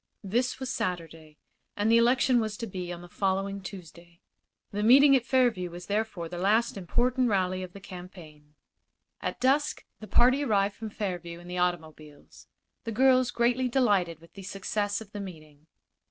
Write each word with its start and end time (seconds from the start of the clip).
This 0.23 0.59
was 0.59 0.71
Saturday, 0.71 1.37
and 1.77 1.91
the 1.91 1.97
election 1.99 2.39
was 2.41 2.57
to 2.57 2.65
be 2.65 2.91
on 2.91 3.03
the 3.03 3.07
following 3.07 3.61
Tuesday. 3.61 4.19
The 4.71 4.81
meeting 4.81 5.15
at 5.15 5.27
Fairview 5.27 5.69
was 5.69 5.85
therefore 5.85 6.27
the 6.27 6.39
last 6.39 6.75
important 6.75 7.29
rally 7.29 7.61
of 7.61 7.73
the 7.73 7.79
campaign. 7.79 8.55
At 9.21 9.39
dusk 9.39 9.85
the 9.99 10.07
party 10.07 10.43
arrived 10.43 10.73
from 10.73 10.89
Fairview 10.89 11.39
in 11.39 11.47
the 11.47 11.59
automobiles, 11.59 12.47
the 12.83 12.91
girls 12.91 13.29
greatly 13.29 13.69
delighted 13.69 14.19
with 14.21 14.33
the 14.33 14.41
success 14.41 15.01
of 15.01 15.11
the 15.11 15.19
meeting. 15.21 15.67